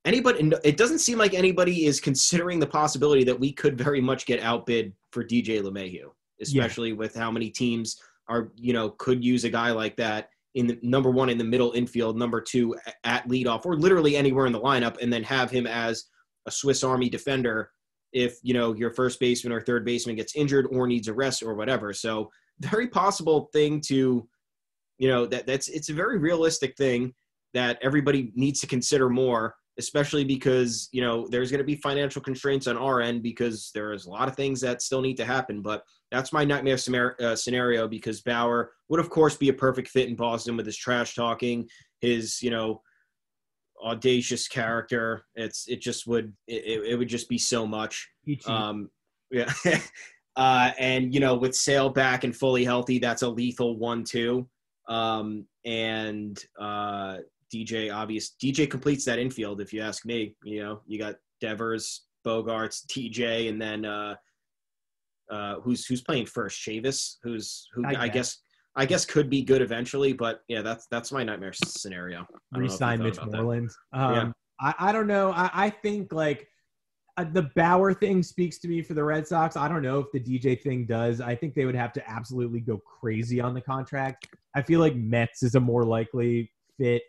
[0.04, 0.52] anybody.
[0.64, 4.42] It doesn't seem like anybody is considering the possibility that we could very much get
[4.42, 6.10] outbid for DJ LeMahieu,
[6.42, 6.96] especially yeah.
[6.96, 10.78] with how many teams are you know could use a guy like that in the
[10.82, 14.60] number one in the middle infield, number two at leadoff, or literally anywhere in the
[14.60, 16.04] lineup, and then have him as
[16.46, 17.70] a Swiss Army defender
[18.12, 21.42] if you know your first baseman or third baseman gets injured or needs a rest
[21.42, 21.92] or whatever.
[21.92, 24.28] So very possible thing to,
[24.98, 27.14] you know, that that's it's a very realistic thing
[27.54, 32.20] that everybody needs to consider more especially because you know there's going to be financial
[32.20, 35.62] constraints on our end because there's a lot of things that still need to happen.
[35.62, 40.08] But that's my nightmare uh, scenario because Bauer would of course be a perfect fit
[40.08, 41.68] in Boston with his trash talking,
[42.00, 42.82] his you know
[43.82, 45.24] audacious character.
[45.34, 48.08] It's it just would it, it would just be so much.
[48.46, 48.90] Um,
[49.30, 49.52] yeah.
[50.36, 54.48] uh, and you know with Sale back and fully healthy, that's a lethal one too.
[54.88, 57.18] Um, and uh,
[57.54, 60.34] DJ obvious DJ completes that infield if you ask me.
[60.42, 64.16] You know, you got Devers, Bogaerts, TJ, and then uh,
[65.30, 66.60] uh, who's who's playing first?
[66.60, 68.00] Chavis, who's who I guess.
[68.00, 68.38] I guess.
[68.76, 72.24] I guess could be good eventually, but yeah, that's that's my nightmare scenario.
[72.52, 73.70] Resign Mitch Moreland.
[73.92, 74.32] Um, yeah.
[74.60, 75.32] I, I don't know.
[75.32, 76.46] I, I think like
[77.18, 79.56] uh, the Bauer thing speaks to me for the Red Sox.
[79.56, 81.20] I don't know if the DJ thing does.
[81.20, 84.28] I think they would have to absolutely go crazy on the contract.
[84.54, 87.02] I feel like Mets is a more likely fit.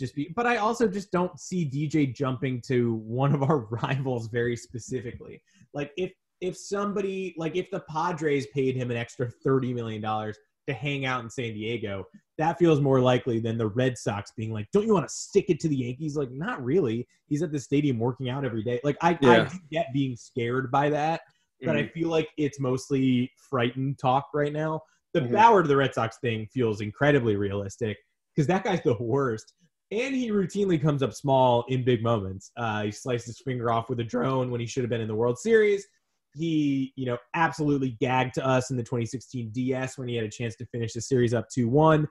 [0.00, 4.26] Just be, but I also just don't see DJ jumping to one of our rivals
[4.26, 5.40] very specifically.
[5.72, 6.10] Like if
[6.42, 11.06] if somebody like if the Padres paid him an extra thirty million dollars to hang
[11.06, 12.04] out in San Diego,
[12.36, 15.46] that feels more likely than the Red Sox being like, "Don't you want to stick
[15.48, 17.06] it to the Yankees?" Like, not really.
[17.28, 18.80] He's at the stadium working out every day.
[18.84, 19.48] Like, I, yeah.
[19.50, 21.22] I get being scared by that,
[21.62, 21.86] but mm-hmm.
[21.86, 24.80] I feel like it's mostly frightened talk right now.
[25.14, 25.34] The mm-hmm.
[25.34, 27.96] Bauer to the Red Sox thing feels incredibly realistic
[28.34, 29.54] because that guy's the worst.
[29.92, 32.50] And he routinely comes up small in big moments.
[32.56, 35.08] Uh, he sliced his finger off with a drone when he should have been in
[35.08, 35.86] the World Series.
[36.34, 40.30] He, you know, absolutely gagged to us in the 2016 DS when he had a
[40.30, 42.08] chance to finish the series up 2 1.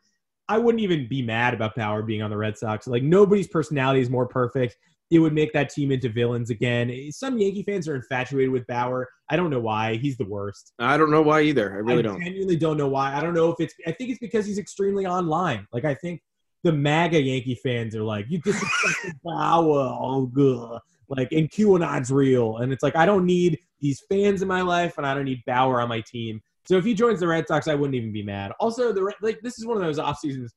[0.47, 2.85] I wouldn't even be mad about Bauer being on the Red Sox.
[2.85, 4.75] Like, nobody's personality is more perfect.
[5.09, 6.93] It would make that team into villains again.
[7.11, 9.07] Some Yankee fans are infatuated with Bauer.
[9.29, 9.95] I don't know why.
[9.95, 10.73] He's the worst.
[10.79, 11.71] I don't know why either.
[11.71, 12.21] I really I don't.
[12.21, 13.15] I genuinely don't know why.
[13.15, 15.67] I don't know if it's, I think it's because he's extremely online.
[15.71, 16.21] Like, I think
[16.63, 19.97] the MAGA Yankee fans are like, you disrespected Bauer.
[19.99, 20.79] Oh, good.
[21.11, 22.57] Like, and QAnon's real.
[22.57, 25.43] And it's like, I don't need these fans in my life, and I don't need
[25.45, 26.41] Bauer on my team.
[26.65, 28.53] So if he joins the Red Sox, I wouldn't even be mad.
[28.59, 30.53] Also, the like this is one of those off seasons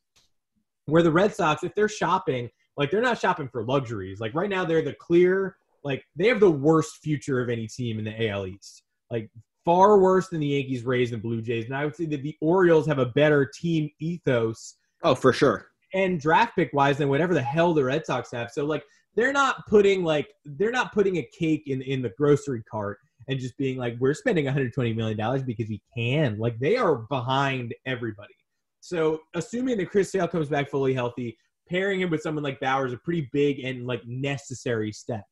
[0.87, 4.21] where the Red Sox, if they're shopping, like they're not shopping for luxuries.
[4.21, 7.99] Like right now, they're the clear, like they have the worst future of any team
[7.99, 8.85] in the AL East.
[9.11, 9.31] Like
[9.65, 11.65] far worse than the Yankees, Rays, and Blue Jays.
[11.65, 14.77] And I would say that the Orioles have a better team ethos.
[15.03, 18.51] Oh, for sure and draft pick wise than whatever the hell the Red Sox have.
[18.51, 18.85] So like
[19.17, 22.99] they're not putting like they're not putting a cake in in the grocery cart
[23.29, 26.39] and just being like we're spending 120 million dollars because we can.
[26.39, 28.35] Like they are behind everybody.
[28.81, 32.87] So assuming that Chris Sale comes back fully healthy, pairing him with someone like Bauer
[32.87, 35.25] is a pretty big and like necessary step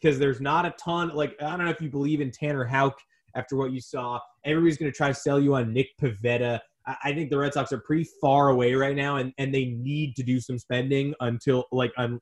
[0.00, 1.10] because there's not a ton.
[1.14, 2.98] Like I don't know if you believe in Tanner Houck
[3.34, 4.18] after what you saw.
[4.44, 6.60] Everybody's going to try to sell you on Nick Pivetta.
[7.04, 10.16] I think the Red Sox are pretty far away right now, and, and they need
[10.16, 12.18] to do some spending until like um,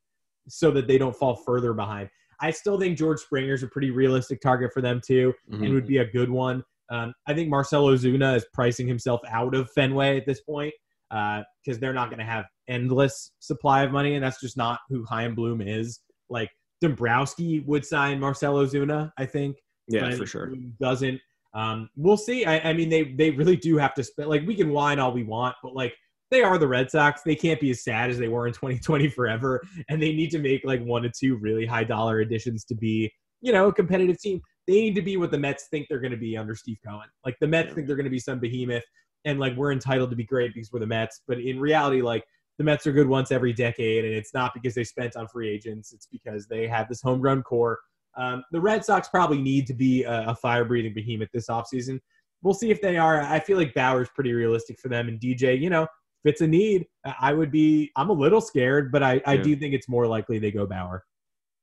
[0.49, 2.09] so that they don't fall further behind.
[2.41, 5.65] I still think George Springer is a pretty realistic target for them too, mm-hmm.
[5.65, 6.63] and would be a good one.
[6.91, 10.73] Um, I think Marcell Ozuna is pricing himself out of Fenway at this point
[11.11, 14.81] because uh, they're not going to have endless supply of money, and that's just not
[14.89, 16.01] who Chaim Bloom is.
[16.31, 19.57] Like Dombrowski would sign Marcell Ozuna, I think.
[19.89, 20.53] Yeah, for sure.
[20.81, 21.21] Doesn't
[21.55, 22.45] um, we'll see.
[22.45, 24.29] I, I, mean, they they really do have to spend.
[24.29, 25.95] Like we can whine all we want, but like
[26.31, 27.23] they are the Red Sox.
[27.23, 30.39] They can't be as sad as they were in 2020 forever, and they need to
[30.39, 34.21] make like one or two really high dollar additions to be, you know, a competitive
[34.21, 34.41] team.
[34.67, 37.09] They need to be what the Mets think they're going to be under Steve Cohen.
[37.25, 38.85] Like the Mets think they're going to be some behemoth,
[39.25, 41.23] and like we're entitled to be great because we're the Mets.
[41.27, 42.25] But in reality, like
[42.59, 45.49] the Mets are good once every decade, and it's not because they spent on free
[45.49, 45.93] agents.
[45.93, 47.79] It's because they have this homegrown core
[48.19, 52.01] um, the Red Sox probably need to be a, a fire breathing behemoth this offseason.
[52.43, 53.23] We'll see if they are.
[53.23, 55.09] I feel like Bauer's pretty realistic for them.
[55.09, 55.87] And DJ, you know,
[56.25, 56.87] if it's a need,
[57.21, 59.43] I would be, I'm a little scared, but I, I yeah.
[59.43, 61.05] do think it's more likely they go Bauer.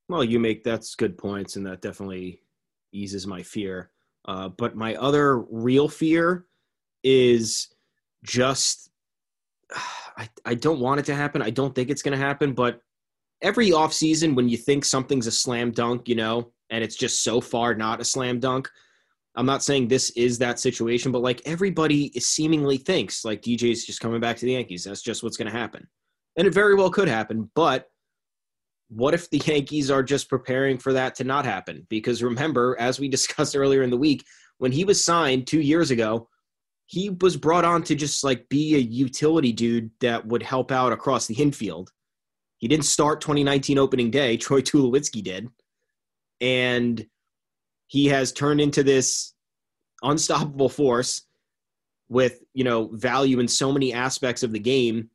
[0.07, 2.41] Well, you make that's good points, and that definitely
[2.91, 3.91] eases my fear.
[4.25, 6.45] Uh, but my other real fear
[7.03, 7.67] is
[8.23, 8.89] just
[10.17, 11.41] I, I don't want it to happen.
[11.41, 12.79] I don't think it's going to happen, but
[13.41, 17.41] every offseason when you think something's a slam dunk, you know, and it's just so
[17.41, 18.69] far not a slam dunk.
[19.37, 23.99] I'm not saying this is that situation, but like everybody seemingly thinks like DJ's just
[23.99, 24.83] coming back to the Yankees.
[24.83, 25.87] That's just what's going to happen.
[26.37, 27.87] And it very well could happen, but
[28.89, 31.85] what if the Yankees are just preparing for that to not happen?
[31.89, 34.23] Because remember, as we discussed earlier in the week,
[34.57, 36.29] when he was signed 2 years ago,
[36.87, 40.93] he was brought on to just like be a utility dude that would help out
[40.93, 41.91] across the infield.
[42.57, 44.37] He didn't start 2019 opening day.
[44.37, 45.49] Troy Tulowitzki did.
[46.41, 47.05] And
[47.95, 49.33] he has turned into this
[50.03, 51.21] unstoppable force
[52.09, 55.09] with, you know, value in so many aspects of the game.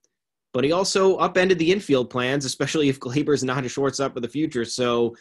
[0.55, 4.23] but he also upended the infield plans, especially if Gleyber is not a shortstop of
[4.23, 4.65] the future.
[4.65, 5.15] So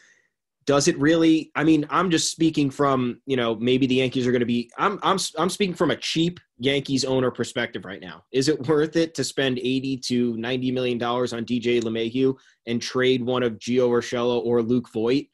[0.66, 4.32] does it really i mean i'm just speaking from you know maybe the yankees are
[4.32, 8.24] going to be i'm i'm i'm speaking from a cheap yankees owner perspective right now
[8.32, 12.36] is it worth it to spend 80 to 90 million dollars on dj LeMahieu
[12.68, 15.26] and trade one of gio urshela or luke voit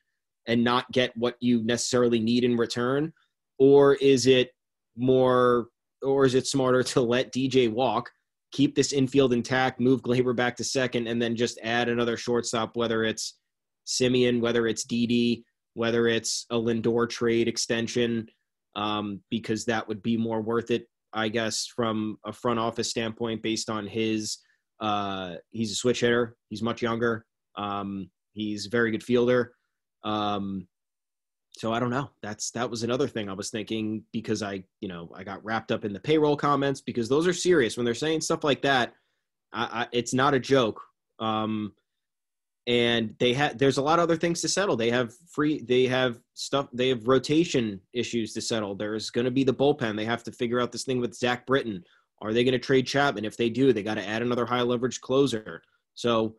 [0.48, 3.12] and not get what you necessarily need in return
[3.60, 4.52] or is it
[4.96, 5.68] more
[6.02, 8.10] or is it smarter to let dj walk
[8.52, 12.78] keep this infield intact move Gleyber back to second and then just add another shortstop
[12.78, 13.36] whether it's
[13.86, 18.28] Semien whether it's Didi, whether it's a Lindor trade extension,
[18.76, 23.42] um, because that would be more worth it, I guess, from a front office standpoint,
[23.42, 24.40] based on his.
[24.82, 26.36] Uh, he's a switch hitter.
[26.50, 27.26] He's much younger.
[27.56, 29.54] Um, he's a very good fielder.
[30.06, 30.68] Um,
[31.58, 32.10] so I don't know.
[32.22, 35.72] That's that was another thing I was thinking because I, you know, I got wrapped
[35.72, 37.76] up in the payroll comments because those are serious.
[37.76, 38.94] When they're saying stuff like that.
[39.54, 40.82] I, I, it's not a joke.
[41.20, 41.74] Um,
[42.68, 44.76] and they have there's a lot of other things to settle.
[44.76, 48.76] They have free they have stuff they have rotation issues to settle.
[48.76, 49.96] There's going to be the bullpen.
[49.96, 51.84] They have to figure out this thing with zach britton.
[52.22, 53.24] Are they going to trade chapman?
[53.24, 55.62] If they do they got to add another high leverage closer.
[55.94, 56.36] So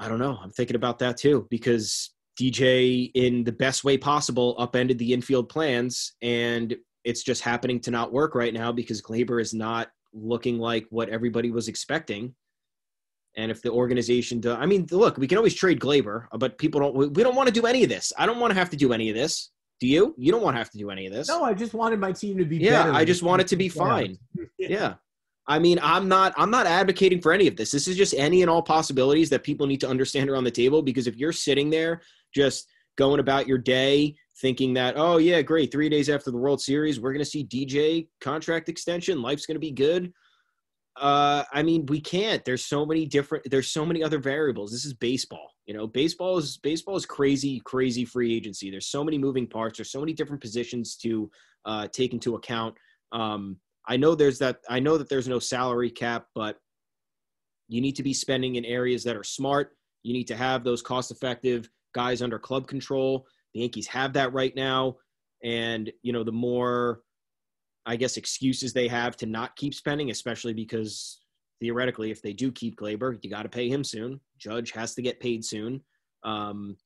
[0.00, 0.38] i don't know.
[0.42, 5.48] I'm thinking about that too because dj in the best way possible upended the infield
[5.48, 10.58] plans and it's just happening to not work right now because Gleyber is not looking
[10.58, 12.34] like what everybody was expecting
[13.38, 16.80] and if the organization does, I mean, look, we can always trade Gleyber, but people
[16.80, 17.14] don't.
[17.14, 18.12] We don't want to do any of this.
[18.18, 19.50] I don't want to have to do any of this.
[19.80, 20.12] Do you?
[20.18, 21.28] You don't want to have to do any of this.
[21.28, 22.56] No, I just wanted my team to be.
[22.56, 24.18] Yeah, I just want it to be fine.
[24.36, 24.44] yeah.
[24.68, 24.94] yeah.
[25.46, 26.34] I mean, I'm not.
[26.36, 27.70] I'm not advocating for any of this.
[27.70, 30.50] This is just any and all possibilities that people need to understand are on the
[30.50, 30.82] table.
[30.82, 32.02] Because if you're sitting there
[32.34, 36.60] just going about your day thinking that, oh yeah, great, three days after the World
[36.60, 39.22] Series, we're going to see DJ contract extension.
[39.22, 40.12] Life's going to be good
[41.00, 42.44] uh, I mean, we can't.
[42.44, 43.48] There's so many different.
[43.50, 44.72] There's so many other variables.
[44.72, 45.54] This is baseball.
[45.66, 48.70] You know, baseball is baseball is crazy, crazy free agency.
[48.70, 49.78] There's so many moving parts.
[49.78, 51.30] There's so many different positions to
[51.64, 52.74] uh, take into account.
[53.12, 54.60] Um, I know there's that.
[54.68, 56.58] I know that there's no salary cap, but
[57.68, 59.76] you need to be spending in areas that are smart.
[60.02, 63.26] You need to have those cost-effective guys under club control.
[63.54, 64.96] The Yankees have that right now,
[65.42, 67.00] and you know the more
[67.88, 71.20] I guess, excuses they have to not keep spending, especially because
[71.58, 74.20] theoretically, if they do keep Gleyber, you got to pay him soon.
[74.36, 75.80] Judge has to get paid soon.
[76.22, 76.76] Um,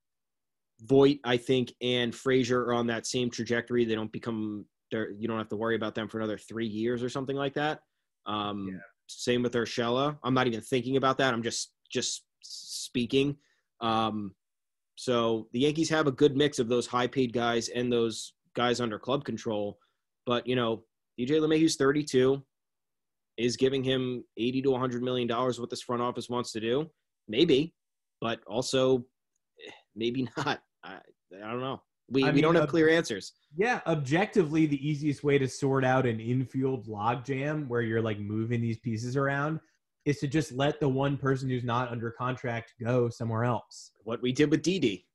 [0.83, 3.85] Voit, I think, and Frazier are on that same trajectory.
[3.85, 7.09] They don't become, you don't have to worry about them for another three years or
[7.09, 7.81] something like that.
[8.27, 8.79] Um, yeah.
[9.09, 10.17] Same with Urshela.
[10.23, 11.35] I'm not even thinking about that.
[11.35, 13.37] I'm just just speaking.
[13.81, 14.37] Um,
[14.97, 18.81] so the Yankees have a good mix of those high paid guys and those guys
[18.81, 19.79] under club control.
[20.27, 20.85] But you know,
[21.19, 22.43] DJ LeMahieu's 32.
[23.39, 26.91] Is giving him 80 to 100 million dollars what this front office wants to do?
[27.29, 27.73] Maybe,
[28.21, 29.07] but also
[29.67, 30.61] eh, maybe not.
[30.85, 30.99] I,
[31.43, 31.81] I don't know.
[32.11, 33.33] We, we don't have clear answers.
[33.57, 38.61] Yeah, objectively, the easiest way to sort out an infield logjam where you're like moving
[38.61, 39.61] these pieces around
[40.05, 43.93] is to just let the one person who's not under contract go somewhere else.
[44.05, 45.07] What we did with Didi.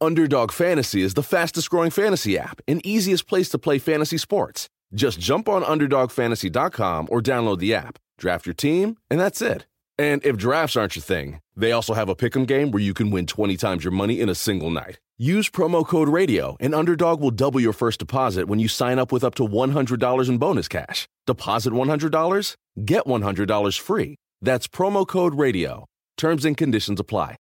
[0.00, 4.68] Underdog Fantasy is the fastest growing fantasy app and easiest place to play fantasy sports.
[4.94, 9.66] Just jump on UnderdogFantasy.com or download the app, draft your team, and that's it.
[9.98, 13.10] And if drafts aren't your thing, they also have a pick'em game where you can
[13.10, 14.98] win 20 times your money in a single night.
[15.18, 19.10] Use promo code RADIO, and Underdog will double your first deposit when you sign up
[19.10, 21.08] with up to $100 in bonus cash.
[21.26, 24.16] Deposit $100, get $100 free.
[24.46, 25.86] That's promo code RADIO.
[26.16, 27.36] Terms and conditions apply.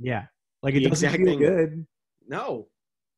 [0.00, 0.24] Yeah.
[0.62, 1.86] Like it the doesn't feel good.
[2.26, 2.68] No,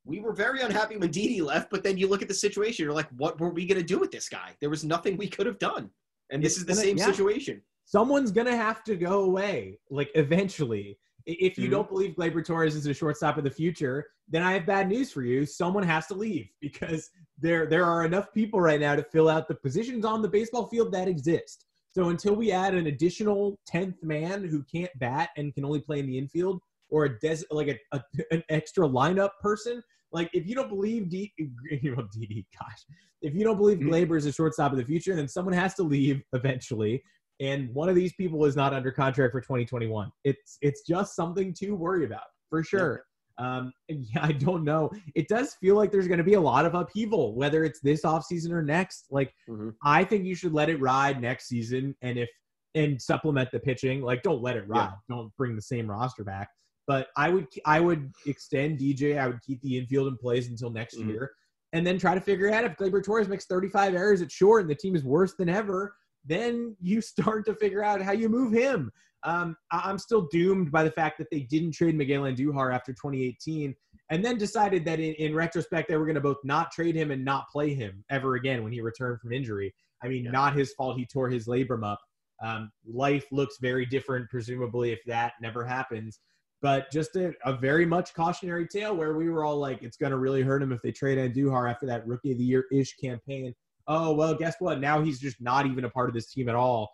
[0.05, 2.93] we were very unhappy when Didi left, but then you look at the situation, you're
[2.93, 4.57] like, what were we going to do with this guy?
[4.61, 5.91] There was nothing we could have done.
[6.31, 7.07] And this it's is the gonna, same yeah.
[7.07, 7.63] situation.
[7.85, 10.99] Someone's going to have to go away, like eventually.
[11.25, 11.73] If you mm-hmm.
[11.73, 15.13] don't believe Gleyber Torres is a shortstop of the future, then I have bad news
[15.13, 15.47] for you.
[15.47, 19.49] Someone has to leave because there there are enough people right now to fill out
[19.49, 21.66] the positions on the baseball field that exist.
[21.97, 25.99] So until we add an additional tenth man who can't bat and can only play
[25.99, 29.83] in the infield, or a des- like a, a, an extra lineup person,
[30.13, 32.85] like, if you don't believe D, you know, DD, gosh,
[33.23, 34.15] if you don't believe mm-hmm.
[34.15, 37.03] Is a shortstop of the future, then someone has to leave eventually.
[37.41, 40.11] And one of these people is not under contract for 2021.
[40.25, 43.05] It's it's just something to worry about for sure.
[43.39, 44.91] Um, yeah, I don't know.
[45.15, 48.03] It does feel like there's going to be a lot of upheaval, whether it's this
[48.03, 49.07] offseason or next.
[49.11, 49.71] Like, mm-hmm.
[49.85, 52.29] I think you should let it ride next season, and if
[52.77, 54.03] and supplement the pitching.
[54.03, 54.91] Like, don't let it ride.
[55.09, 55.17] Yeah.
[55.17, 56.51] Don't bring the same roster back.
[56.87, 59.19] But I would I would extend DJ.
[59.19, 61.11] I would keep the infield in place until next mm-hmm.
[61.11, 61.33] year,
[61.73, 64.71] and then try to figure out if Gleyber Torres makes 35 errors at short and
[64.71, 65.97] the team is worse than ever.
[66.25, 68.93] then you start to figure out how you move him.
[69.27, 73.75] Um, I'm still doomed by the fact that they didn't trade Miguel Andujar after 2018
[74.11, 77.11] and then decided that in, in retrospect they were going to both not trade him
[77.11, 79.75] and not play him ever again when he returned from injury.
[80.03, 80.31] I mean, yeah.
[80.31, 81.99] not his fault he tore his labrum up.
[82.41, 86.21] Um, life looks very different, presumably, if that never happens.
[86.63, 90.13] But just a, a very much cautionary tale where we were all like, it's going
[90.13, 92.95] to really hurt him if they trade Andujar after that rookie of the year ish
[93.03, 93.53] campaign.
[93.89, 94.81] Oh, well, guess what?
[94.81, 96.91] Now he's just not even a part of this team at all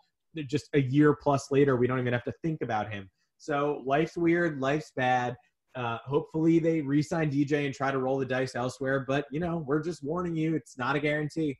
[0.47, 3.09] just a year plus later, we don't even have to think about him.
[3.37, 5.35] So life's weird, life's bad.
[5.75, 9.05] Uh, hopefully they re-sign DJ and try to roll the dice elsewhere.
[9.07, 11.57] But you know, we're just warning you; it's not a guarantee.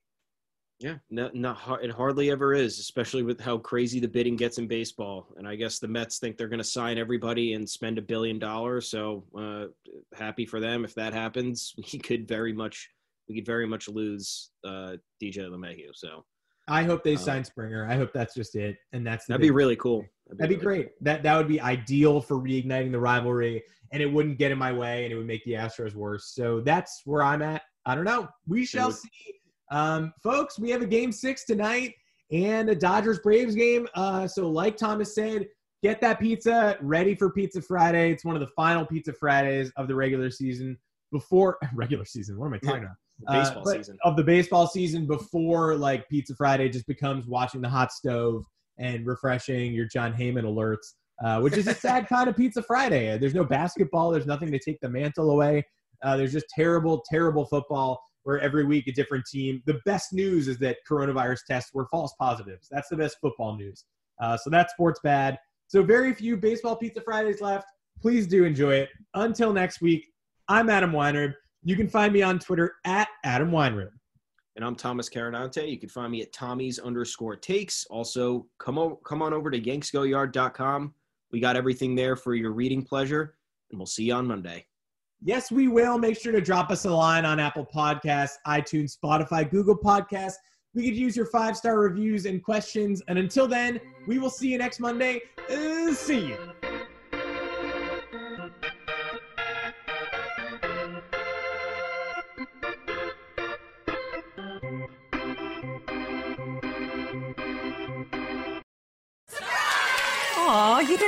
[0.80, 4.68] Yeah, no, not it hardly ever is, especially with how crazy the bidding gets in
[4.68, 5.28] baseball.
[5.38, 8.38] And I guess the Mets think they're going to sign everybody and spend a billion
[8.38, 8.90] dollars.
[8.90, 9.66] So uh,
[10.14, 11.74] happy for them if that happens.
[11.94, 12.90] We could very much,
[13.30, 15.92] we could very much lose uh, DJ LeMahieu.
[15.94, 16.26] So
[16.68, 17.88] I hope they uh, sign Springer.
[17.90, 20.06] I hope that's just it, and that's that'd be really cool.
[20.28, 20.88] That'd be, that'd be really great.
[20.88, 20.98] Cool.
[21.02, 24.72] That that would be ideal for reigniting the rivalry, and it wouldn't get in my
[24.72, 26.34] way, and it would make the Astros worse.
[26.34, 27.64] So that's where I'm at.
[27.86, 28.30] I don't know.
[28.48, 29.10] We shall see,
[29.72, 30.58] um, folks.
[30.58, 31.96] We have a game six tonight
[32.32, 33.88] and a Dodgers Braves game.
[33.96, 35.48] Uh, so like Thomas said,
[35.84, 38.12] get that pizza ready for Pizza Friday.
[38.12, 40.78] It's one of the final Pizza Fridays of the regular season.
[41.12, 42.88] Before regular season, what am I talking yeah.
[42.88, 42.96] about?
[43.28, 47.70] Baseball uh, season of the baseball season before like Pizza Friday just becomes watching the
[47.70, 48.46] hot stove
[48.78, 50.94] and refreshing your Jon Heyman alerts,
[51.24, 53.18] uh, which is a sad kind of Pizza Friday.
[53.18, 54.12] There's no basketball.
[54.12, 55.66] There's nothing to take the mantle away.
[56.04, 59.62] Uh, there's just terrible, terrible football where every week a different team.
[59.66, 62.68] The best news is that coronavirus tests were false positives.
[62.72, 63.86] That's the best football news.
[64.22, 65.38] Uh, so that's sports bad.
[65.68, 67.66] So very few baseball Pizza Fridays left.
[68.02, 68.90] Please do enjoy it.
[69.14, 70.06] Until next week,
[70.48, 71.34] I'm Adam Weinrib.
[71.66, 73.92] You can find me on Twitter at Adam Weinrib.
[74.56, 75.68] And I'm Thomas Carannante.
[75.70, 77.86] You can find me at Tommy's underscore takes.
[77.90, 80.94] Also, come, o- come on over to yanksgoyard.com.
[81.32, 83.36] We got everything there for your reading pleasure,
[83.72, 84.66] and we'll see you on Monday.
[85.24, 85.98] Yes, we will.
[85.98, 90.36] Make sure to drop us a line on Apple Podcasts, iTunes, Spotify, Google Podcasts.
[90.76, 93.02] We could use your five star reviews and questions.
[93.08, 95.22] And until then, we will see you next Monday.
[95.50, 96.53] Uh, see you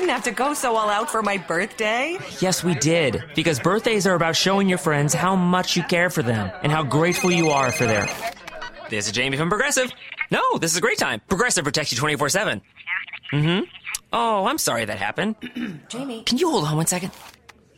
[0.05, 2.15] didn't have to go so all out for my birthday.
[2.39, 3.23] Yes, we did.
[3.35, 6.83] Because birthdays are about showing your friends how much you care for them and how
[6.83, 8.07] grateful you are for their.
[8.91, 9.91] This is Jamie from Progressive.
[10.29, 11.21] No, this is a great time.
[11.27, 12.61] Progressive protects you 24 7.
[13.33, 13.63] Mm hmm.
[14.13, 15.37] Oh, I'm sorry that happened.
[15.89, 16.21] Jamie.
[16.23, 17.11] Can you hold on one second?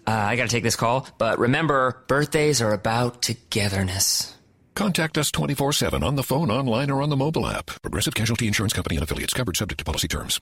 [0.05, 4.35] Uh, I gotta take this call, but remember, birthdays are about togetherness.
[4.75, 7.67] Contact us 24 7 on the phone, online, or on the mobile app.
[7.81, 10.41] Progressive Casualty Insurance Company and affiliates covered subject to policy terms.